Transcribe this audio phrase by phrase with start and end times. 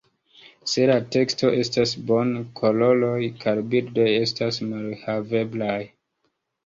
[0.69, 5.81] Se la teksto estas bona, koloroj kaj bildoj estas malhaveblaj.